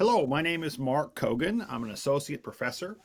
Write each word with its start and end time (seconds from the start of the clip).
Hello, 0.00 0.26
my 0.26 0.40
name 0.40 0.64
is 0.64 0.78
Mark 0.78 1.14
Cogan. 1.14 1.62
I'm 1.68 1.84
an 1.84 1.90
associate 1.90 2.42
professor 2.42 2.96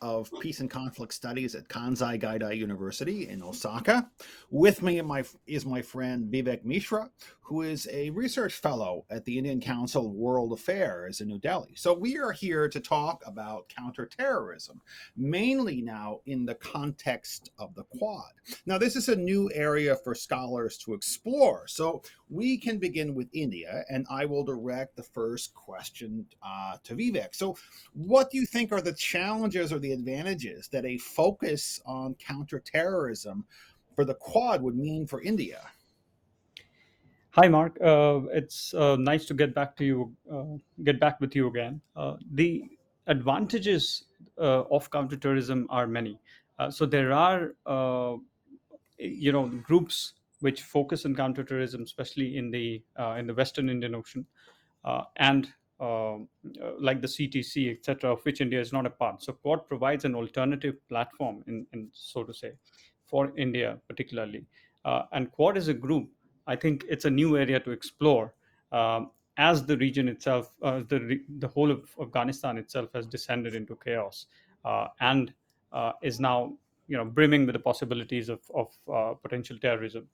of 0.00 0.30
Peace 0.40 0.60
and 0.60 0.70
Conflict 0.70 1.12
Studies 1.12 1.56
at 1.56 1.68
Kansai 1.68 2.16
Gaidai 2.22 2.56
University 2.56 3.28
in 3.28 3.42
Osaka. 3.42 4.08
With 4.52 4.80
me 4.80 5.02
is 5.48 5.66
my 5.66 5.82
friend 5.82 6.32
Vivek 6.32 6.64
Mishra, 6.64 7.10
who 7.44 7.60
is 7.60 7.86
a 7.92 8.08
research 8.10 8.54
fellow 8.54 9.04
at 9.10 9.24
the 9.26 9.36
Indian 9.36 9.60
Council 9.60 10.06
of 10.06 10.12
World 10.12 10.52
Affairs 10.52 11.20
in 11.20 11.28
New 11.28 11.38
Delhi. 11.38 11.74
So 11.74 11.92
we 11.92 12.16
are 12.16 12.32
here 12.32 12.68
to 12.70 12.80
talk 12.80 13.22
about 13.26 13.68
counterterrorism, 13.68 14.80
mainly 15.14 15.82
now 15.82 16.20
in 16.24 16.46
the 16.46 16.54
context 16.54 17.50
of 17.58 17.74
the 17.74 17.84
Quad. 17.84 18.32
Now, 18.64 18.78
this 18.78 18.96
is 18.96 19.10
a 19.10 19.16
new 19.16 19.50
area 19.52 19.94
for 19.94 20.14
scholars 20.14 20.78
to 20.78 20.94
explore. 20.94 21.68
So 21.68 22.02
we 22.30 22.56
can 22.56 22.78
begin 22.78 23.14
with 23.14 23.28
India, 23.34 23.84
and 23.90 24.06
I 24.10 24.24
will 24.24 24.44
direct 24.44 24.96
the 24.96 25.02
first 25.02 25.54
question 25.54 26.24
uh, 26.42 26.78
to 26.84 26.94
Vivek. 26.94 27.34
So, 27.34 27.58
what 27.92 28.30
do 28.30 28.38
you 28.38 28.46
think 28.46 28.72
are 28.72 28.80
the 28.80 28.94
challenges 28.94 29.70
or 29.70 29.78
the 29.78 29.92
advantages 29.92 30.68
that 30.68 30.86
a 30.86 30.96
focus 30.96 31.80
on 31.84 32.14
counterterrorism 32.14 33.44
for 33.94 34.06
the 34.06 34.14
Quad 34.14 34.62
would 34.62 34.76
mean 34.76 35.06
for 35.06 35.20
India? 35.20 35.60
Hi, 37.36 37.48
Mark. 37.48 37.76
Uh, 37.80 38.20
it's 38.32 38.72
uh, 38.74 38.94
nice 38.94 39.24
to 39.26 39.34
get 39.34 39.56
back 39.56 39.74
to 39.78 39.84
you, 39.84 40.16
uh, 40.32 40.56
get 40.84 41.00
back 41.00 41.20
with 41.20 41.34
you 41.34 41.48
again. 41.48 41.80
Uh, 41.96 42.14
the 42.34 42.62
advantages 43.08 44.04
uh, 44.38 44.62
of 44.70 44.88
counterterrorism 44.92 45.66
are 45.68 45.88
many. 45.88 46.20
Uh, 46.60 46.70
so 46.70 46.86
there 46.86 47.12
are, 47.12 47.56
uh, 47.66 48.14
you 48.98 49.32
know, 49.32 49.48
groups 49.48 50.12
which 50.42 50.62
focus 50.62 51.06
on 51.06 51.16
counterterrorism, 51.16 51.82
especially 51.82 52.36
in 52.36 52.52
the 52.52 52.80
uh, 53.00 53.16
in 53.18 53.26
the 53.26 53.34
Western 53.34 53.68
Indian 53.68 53.96
Ocean, 53.96 54.24
uh, 54.84 55.02
and 55.16 55.52
uh, 55.80 56.14
uh, 56.14 56.18
like 56.78 57.00
the 57.00 57.08
CTC, 57.08 57.76
etc., 57.76 58.12
of 58.12 58.24
which 58.24 58.40
India 58.40 58.60
is 58.60 58.72
not 58.72 58.86
a 58.86 58.90
part. 58.90 59.24
So 59.24 59.32
Quad 59.32 59.66
provides 59.66 60.04
an 60.04 60.14
alternative 60.14 60.76
platform, 60.88 61.42
in, 61.48 61.66
in 61.72 61.88
so 61.92 62.22
to 62.22 62.32
say, 62.32 62.52
for 63.06 63.32
India 63.36 63.80
particularly. 63.88 64.44
Uh, 64.84 65.06
and 65.10 65.32
Quad 65.32 65.56
is 65.56 65.66
a 65.66 65.74
group. 65.74 66.08
I 66.46 66.56
think 66.56 66.84
it's 66.88 67.04
a 67.04 67.10
new 67.10 67.36
area 67.36 67.60
to 67.60 67.70
explore. 67.70 68.34
Um, 68.72 69.10
as 69.36 69.66
the 69.66 69.76
region 69.78 70.08
itself, 70.08 70.52
uh, 70.62 70.82
the 70.88 71.20
the 71.38 71.48
whole 71.48 71.70
of 71.70 71.90
Afghanistan 72.00 72.56
itself 72.56 72.90
has 72.94 73.06
descended 73.06 73.54
into 73.54 73.76
chaos, 73.76 74.26
uh, 74.64 74.88
and 75.00 75.32
uh, 75.72 75.92
is 76.02 76.20
now 76.20 76.56
you 76.86 76.96
know 76.96 77.04
brimming 77.04 77.46
with 77.46 77.54
the 77.54 77.58
possibilities 77.60 78.28
of 78.28 78.40
of 78.54 78.68
uh, 78.92 79.14
potential 79.14 79.58
terrorism. 79.58 80.08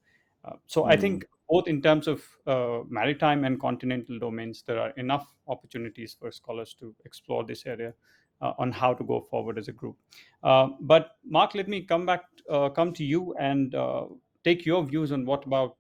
Uh, 0.44 0.56
so 0.66 0.84
I 0.86 0.96
Hmm. 0.96 1.00
think 1.00 1.26
both 1.50 1.68
in 1.68 1.82
terms 1.82 2.08
of 2.08 2.24
uh, 2.46 2.80
maritime 2.88 3.44
and 3.44 3.60
continental 3.60 4.18
domains, 4.18 4.62
there 4.62 4.78
are 4.80 4.90
enough 4.90 5.34
opportunities 5.48 6.16
for 6.18 6.30
scholars 6.30 6.74
to 6.80 6.94
explore 7.04 7.44
this 7.44 7.66
area 7.66 7.92
uh, 8.40 8.52
on 8.58 8.72
how 8.72 8.94
to 8.94 9.04
go 9.04 9.20
forward 9.20 9.58
as 9.58 9.68
a 9.68 9.72
group. 9.72 9.96
Uh, 10.42 10.68
but 10.80 11.16
Mark, 11.24 11.54
let 11.54 11.68
me 11.68 11.82
come 11.82 12.06
back, 12.06 12.24
uh, 12.48 12.68
come 12.70 12.92
to 12.94 13.04
you 13.04 13.34
and 13.38 13.74
uh, 13.74 14.06
take 14.44 14.64
your 14.64 14.82
views 14.84 15.12
on 15.12 15.26
what 15.26 15.44
about 15.44 15.76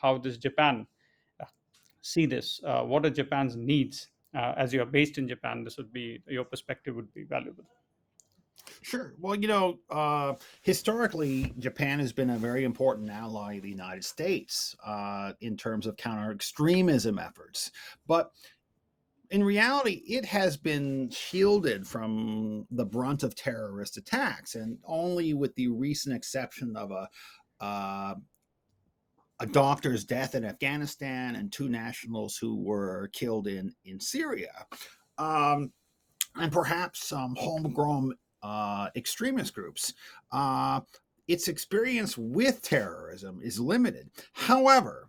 how 0.00 0.18
does 0.18 0.38
Japan 0.38 0.86
uh, 1.40 1.46
see 2.02 2.26
this. 2.26 2.60
Uh, 2.64 2.82
what 2.82 3.04
are 3.04 3.10
Japan's 3.10 3.56
needs? 3.56 4.08
Uh, 4.34 4.52
as 4.56 4.72
you 4.72 4.82
are 4.82 4.86
based 4.86 5.18
in 5.18 5.28
Japan, 5.28 5.62
this 5.62 5.76
would 5.76 5.92
be 5.92 6.20
your 6.26 6.44
perspective 6.44 6.94
would 6.96 7.12
be 7.14 7.24
valuable. 7.24 7.64
Sure. 8.82 9.14
Well, 9.18 9.34
you 9.34 9.48
know, 9.48 9.78
uh, 9.90 10.34
historically, 10.62 11.54
Japan 11.58 11.98
has 12.00 12.12
been 12.12 12.30
a 12.30 12.38
very 12.38 12.64
important 12.64 13.10
ally 13.10 13.54
of 13.54 13.62
the 13.62 13.70
United 13.70 14.04
States 14.04 14.74
uh, 14.84 15.32
in 15.40 15.56
terms 15.56 15.86
of 15.86 15.96
counter 15.96 16.32
extremism 16.32 17.18
efforts. 17.18 17.70
But 18.06 18.32
in 19.30 19.42
reality, 19.42 20.02
it 20.06 20.24
has 20.26 20.56
been 20.56 21.10
shielded 21.10 21.86
from 21.86 22.66
the 22.70 22.84
brunt 22.84 23.22
of 23.22 23.34
terrorist 23.34 23.96
attacks, 23.96 24.54
and 24.54 24.78
only 24.84 25.34
with 25.34 25.54
the 25.54 25.68
recent 25.68 26.14
exception 26.14 26.76
of 26.76 26.90
a 26.90 27.08
uh, 27.60 28.14
a 29.40 29.46
doctor's 29.46 30.04
death 30.04 30.34
in 30.34 30.44
Afghanistan 30.44 31.36
and 31.36 31.52
two 31.52 31.68
nationals 31.68 32.36
who 32.36 32.56
were 32.62 33.10
killed 33.12 33.46
in 33.46 33.74
in 33.84 33.98
Syria, 34.00 34.66
um, 35.18 35.72
and 36.36 36.52
perhaps 36.52 37.06
some 37.06 37.34
homegrown 37.36 38.14
uh, 38.42 38.88
extremist 38.96 39.54
groups. 39.54 39.92
Uh, 40.30 40.80
its 41.26 41.48
experience 41.48 42.18
with 42.18 42.60
terrorism 42.60 43.40
is 43.42 43.58
limited. 43.58 44.10
However, 44.34 45.08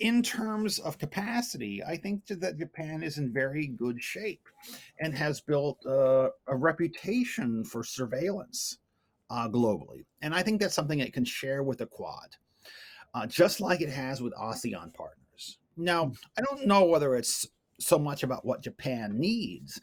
in 0.00 0.22
terms 0.22 0.80
of 0.80 0.98
capacity, 0.98 1.82
I 1.84 1.96
think 1.96 2.26
that 2.26 2.58
Japan 2.58 3.02
is 3.02 3.18
in 3.18 3.32
very 3.32 3.68
good 3.68 4.02
shape 4.02 4.48
and 4.98 5.14
has 5.14 5.40
built 5.40 5.84
uh, 5.86 6.30
a 6.48 6.56
reputation 6.56 7.64
for 7.64 7.84
surveillance 7.84 8.78
uh, 9.30 9.48
globally. 9.48 10.04
And 10.20 10.34
I 10.34 10.42
think 10.42 10.60
that's 10.60 10.74
something 10.74 10.98
it 10.98 11.12
can 11.12 11.24
share 11.24 11.62
with 11.62 11.78
the 11.78 11.86
Quad, 11.86 12.36
uh, 13.14 13.26
just 13.26 13.60
like 13.60 13.80
it 13.80 13.88
has 13.88 14.22
with 14.22 14.34
ASEAN 14.34 14.92
partners. 14.94 15.58
Now, 15.76 16.12
I 16.38 16.42
don't 16.42 16.66
know 16.66 16.84
whether 16.84 17.16
it's 17.16 17.46
so 17.78 17.98
much 17.98 18.22
about 18.22 18.44
what 18.44 18.62
Japan 18.62 19.18
needs, 19.18 19.80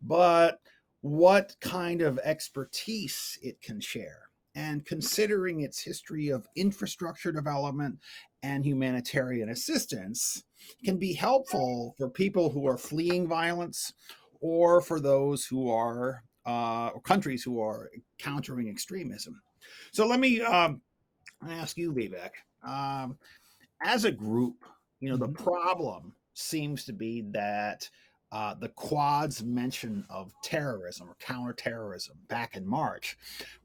but 0.00 0.60
what 1.00 1.56
kind 1.60 2.00
of 2.00 2.18
expertise 2.20 3.38
it 3.42 3.60
can 3.60 3.80
share. 3.80 4.22
And 4.54 4.84
considering 4.84 5.60
its 5.60 5.80
history 5.80 6.28
of 6.28 6.46
infrastructure 6.56 7.32
development 7.32 7.98
and 8.42 8.64
humanitarian 8.64 9.48
assistance, 9.48 10.44
can 10.84 10.96
be 10.96 11.12
helpful 11.12 11.94
for 11.98 12.08
people 12.08 12.50
who 12.50 12.66
are 12.66 12.76
fleeing 12.76 13.26
violence 13.26 13.92
or 14.40 14.80
for 14.80 15.00
those 15.00 15.44
who 15.44 15.70
are 15.70 16.22
uh, 16.44 16.88
or 16.88 17.00
countries 17.00 17.42
who 17.42 17.60
are 17.60 17.90
countering 18.18 18.68
extremism. 18.68 19.40
So 19.92 20.06
let 20.06 20.18
me 20.18 20.40
um, 20.40 20.80
ask 21.48 21.76
you, 21.76 21.92
Vivek. 21.92 22.30
Um, 22.62 23.18
as 23.82 24.04
a 24.04 24.12
group, 24.12 24.64
you 25.00 25.10
know, 25.10 25.16
the 25.16 25.28
Mhm. 25.28 25.34
problem 25.34 26.16
seems 26.34 26.84
to 26.84 26.92
be 26.92 27.22
that 27.32 27.88
uh, 28.30 28.54
the 28.54 28.70
Quad's 28.70 29.42
mention 29.42 30.06
of 30.08 30.32
terrorism 30.42 31.10
or 31.10 31.16
counterterrorism 31.16 32.18
back 32.28 32.56
in 32.56 32.66
March 32.66 33.18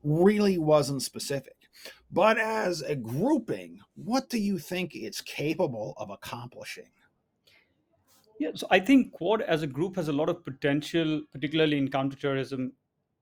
really 0.03 0.57
wasn't 0.57 1.01
specific. 1.01 1.69
But 2.11 2.37
as 2.37 2.81
a 2.81 2.95
grouping, 2.95 3.79
what 3.95 4.29
do 4.29 4.37
you 4.37 4.59
think 4.59 4.93
it's 4.93 5.21
capable 5.21 5.93
of 5.97 6.09
accomplishing? 6.09 6.91
Yeah, 8.39 8.51
so 8.55 8.67
I 8.69 8.79
think 8.79 9.13
Quad 9.13 9.41
as 9.41 9.63
a 9.63 9.67
group 9.67 9.95
has 9.95 10.09
a 10.09 10.13
lot 10.13 10.29
of 10.29 10.43
potential, 10.43 11.21
particularly 11.31 11.77
in 11.77 11.89
counterterrorism 11.89 12.73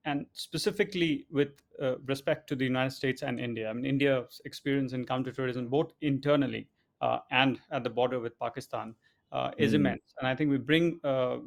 and 0.05 0.25
specifically 0.33 1.25
with 1.31 1.49
uh, 1.81 1.97
respect 2.05 2.47
to 2.49 2.55
the 2.55 2.63
United 2.63 2.91
States 2.91 3.23
and 3.23 3.39
India. 3.39 3.69
I 3.69 3.73
mean, 3.73 3.85
India's 3.85 4.39
experience 4.45 4.93
in 4.93 5.05
counterterrorism, 5.05 5.67
both 5.67 5.91
internally 6.01 6.67
uh, 7.01 7.19
and 7.31 7.59
at 7.71 7.83
the 7.83 7.89
border 7.89 8.19
with 8.19 8.37
Pakistan, 8.39 8.95
uh, 9.31 9.51
is 9.57 9.71
Mm, 9.71 9.75
immense. 9.75 10.13
And 10.19 10.27
I 10.27 10.35
think 10.35 10.49
we 10.51 10.57
bring, 10.57 10.99
uh, 11.03 11.37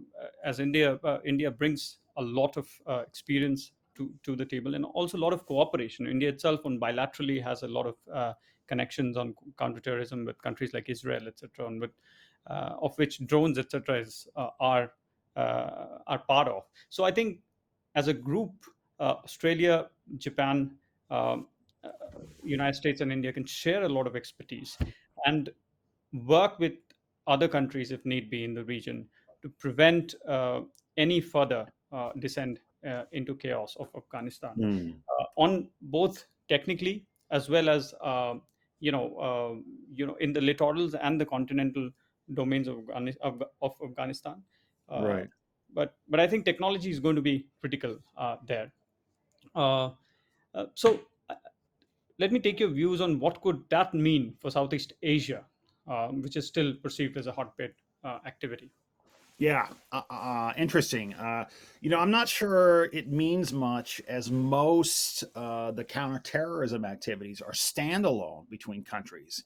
as 0.45 0.61
India, 0.61 0.99
uh, 1.05 1.19
India 1.25 1.51
brings 1.51 1.99
a 2.17 2.23
lot 2.23 2.57
of 2.57 2.69
uh, 2.87 3.05
experience 3.07 3.73
to, 3.95 4.13
to 4.25 4.37
the 4.37 4.45
table 4.45 4.75
and 4.75 4.85
also 4.85 5.17
a 5.17 5.23
lot 5.27 5.33
of 5.33 5.47
cooperation. 5.47 6.07
India 6.07 6.29
itself, 6.29 6.61
on 6.65 6.79
bilaterally, 6.81 7.43
has 7.43 7.63
a 7.63 7.69
lot 7.69 7.87
of 7.87 7.95
uh, 8.13 8.33
connections 8.67 9.17
on 9.17 9.35
counterterrorism 9.59 10.25
with 10.25 10.41
countries 10.43 10.75
like 10.75 10.89
Israel, 10.89 11.27
etc., 11.27 11.67
and 11.67 11.81
with 11.81 11.93
uh, 12.51 12.75
of 12.81 12.97
which 12.99 13.25
drones, 13.27 13.59
etc., 13.59 14.01
is 14.01 14.27
uh, 14.37 14.51
are 14.61 14.93
uh, 15.37 15.99
are 16.07 16.19
part 16.29 16.49
of. 16.49 16.65
So 16.91 17.05
I 17.05 17.11
think 17.11 17.39
as 17.99 18.09
a 18.09 18.17
group, 18.29 18.53
uh, 19.01 19.15
Australia, 19.27 19.77
Japan, 20.27 20.71
um, 21.11 21.47
uh, 21.85 21.91
United 22.43 22.77
States, 22.83 23.01
and 23.01 23.13
India 23.13 23.33
can 23.33 23.45
share 23.45 23.83
a 23.85 23.89
lot 23.97 24.07
of 24.07 24.17
expertise 24.17 24.77
and 25.27 25.51
work 26.35 26.59
with 26.59 26.75
other 27.27 27.49
countries 27.57 27.93
if 27.93 28.05
need 28.13 28.31
be 28.31 28.45
in 28.45 28.55
the 28.55 28.65
region 28.65 29.07
to 29.43 29.49
prevent 29.65 30.15
uh, 30.37 30.61
any 30.97 31.21
further 31.21 31.67
uh, 31.93 32.11
descent 32.19 32.59
uh, 32.89 33.03
into 33.13 33.35
chaos 33.35 33.77
of 33.81 33.89
Afghanistan 33.97 34.55
mm, 34.59 34.95
uh, 35.13 35.25
on 35.37 35.69
both 35.83 36.27
technically 36.49 37.05
as 37.31 37.49
well 37.49 37.69
as 37.69 37.95
uh, 38.03 38.35
you 38.81 38.93
know 38.93 39.07
uh, 39.29 39.53
you 39.93 40.07
know 40.07 40.17
in 40.27 40.33
the 40.33 40.41
littorals 40.41 40.99
and 41.03 41.21
the 41.21 41.27
continental 41.27 41.91
domains 42.35 42.69
of, 42.69 42.79
of, 43.23 43.43
of 43.63 43.73
Afghanistan. 43.85 44.43
Uh, 44.91 45.03
right. 45.03 45.29
But 45.75 45.95
but 46.09 46.21
I 46.21 46.27
think 46.27 46.45
technology 46.45 46.91
is 46.91 47.01
going 47.01 47.17
to 47.17 47.23
be 47.23 47.47
critical 47.61 47.99
uh, 48.17 48.37
there. 48.47 48.73
Uh, 49.55 49.91
uh, 50.55 50.67
so 50.75 51.01
let 52.19 52.33
me 52.33 52.41
take 52.41 52.61
your 52.61 52.71
views 52.71 53.01
on 53.01 53.21
what 53.21 53.41
could 53.41 53.63
that 53.71 53.95
mean 53.95 54.35
for 54.41 54.51
Southeast 54.51 54.93
Asia, 55.03 55.45
um, 55.87 56.23
which 56.23 56.37
is 56.37 56.47
still 56.47 56.75
perceived 56.83 57.17
as 57.17 57.27
a 57.27 57.33
hotbed 57.33 57.73
activity. 58.27 58.71
Yeah, 59.39 59.69
uh, 59.93 60.03
uh, 60.11 60.53
interesting. 60.57 61.15
Uh, 61.15 61.45
you 61.81 61.91
know, 61.91 62.01
I'm 62.01 62.11
not 62.11 62.29
sure 62.29 62.87
it 62.87 63.09
means 63.09 63.53
much 63.53 64.03
as 64.09 64.33
most 64.33 65.23
the 65.33 65.85
counterterrorism 65.89 66.85
activities 66.85 67.41
are 67.41 67.53
standalone 67.53 68.49
between 68.51 68.83
countries 68.83 69.45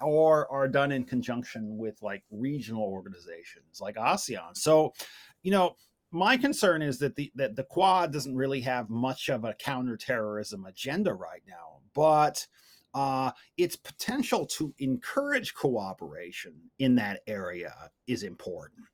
or 0.00 0.50
are 0.50 0.68
done 0.68 0.92
in 0.92 1.02
conjunction 1.02 1.76
with 1.76 2.00
like 2.02 2.22
regional 2.30 2.84
organizations 2.84 3.80
like 3.80 3.96
ASEAN. 3.96 4.56
So 4.56 4.92
you 5.42 5.50
know, 5.50 5.76
my 6.10 6.36
concern 6.36 6.82
is 6.82 6.98
that 6.98 7.16
the 7.16 7.32
that 7.34 7.56
the 7.56 7.64
Quad 7.64 8.12
doesn't 8.12 8.36
really 8.36 8.60
have 8.60 8.90
much 8.90 9.28
of 9.28 9.44
a 9.44 9.54
counterterrorism 9.54 10.66
agenda 10.66 11.14
right 11.14 11.42
now, 11.48 11.78
but 11.94 12.46
uh, 12.94 13.30
its 13.56 13.74
potential 13.76 14.44
to 14.44 14.74
encourage 14.78 15.54
cooperation 15.54 16.52
in 16.78 16.94
that 16.96 17.20
area 17.26 17.90
is 18.06 18.22
important. 18.22 18.84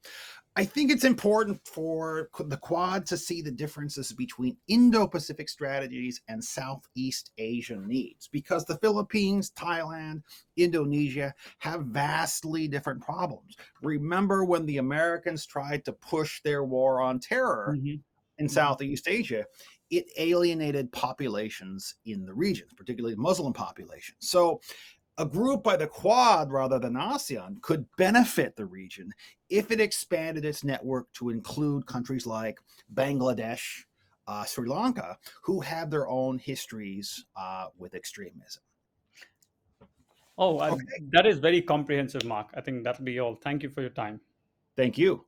I 0.58 0.64
think 0.64 0.90
it's 0.90 1.04
important 1.04 1.64
for 1.64 2.30
the 2.36 2.56
Quad 2.56 3.06
to 3.06 3.16
see 3.16 3.42
the 3.42 3.50
differences 3.52 4.12
between 4.12 4.56
Indo 4.66 5.06
Pacific 5.06 5.48
strategies 5.48 6.20
and 6.26 6.42
Southeast 6.42 7.30
Asian 7.38 7.86
needs 7.86 8.26
because 8.26 8.64
the 8.64 8.76
Philippines, 8.78 9.52
Thailand, 9.52 10.22
Indonesia 10.56 11.32
have 11.58 11.84
vastly 11.84 12.66
different 12.66 13.00
problems. 13.00 13.56
Remember 13.82 14.44
when 14.44 14.66
the 14.66 14.78
Americans 14.78 15.46
tried 15.46 15.84
to 15.84 15.92
push 15.92 16.42
their 16.42 16.64
war 16.64 17.00
on 17.00 17.20
terror 17.20 17.76
Mhm. 17.78 18.02
in 18.38 18.46
Mhm. 18.46 18.50
Southeast 18.50 19.06
Asia? 19.06 19.46
It 19.90 20.10
alienated 20.18 20.90
populations 20.90 21.94
in 22.04 22.26
the 22.26 22.34
region, 22.34 22.66
particularly 22.76 23.14
Muslim 23.14 23.52
populations. 23.52 24.28
So, 24.28 24.60
a 25.18 25.26
group 25.26 25.64
by 25.64 25.76
the 25.76 25.86
Quad 25.86 26.52
rather 26.52 26.78
than 26.78 26.94
ASEAN 26.94 27.60
could 27.60 27.84
benefit 27.96 28.54
the 28.56 28.64
region 28.64 29.12
if 29.50 29.70
it 29.70 29.80
expanded 29.80 30.44
its 30.44 30.62
network 30.62 31.12
to 31.14 31.30
include 31.30 31.86
countries 31.86 32.26
like 32.26 32.60
Bangladesh, 32.94 33.84
uh, 34.28 34.44
Sri 34.44 34.68
Lanka, 34.68 35.18
who 35.42 35.60
have 35.60 35.90
their 35.90 36.08
own 36.08 36.38
histories 36.38 37.26
uh, 37.36 37.66
with 37.76 37.94
extremism. 37.94 38.62
Oh, 40.38 40.58
I, 40.58 40.70
Okay, 40.70 40.84
that 41.10 41.26
is 41.26 41.38
very 41.38 41.60
comprehensive, 41.60 42.24
Mark. 42.24 42.48
I 42.54 42.60
think 42.60 42.84
that'll 42.84 43.04
be 43.04 43.18
all. 43.18 43.34
Thank 43.34 43.64
you 43.64 43.70
for 43.70 43.80
your 43.80 43.90
time. 43.90 44.20
thank 44.76 44.96
you. 44.96 45.24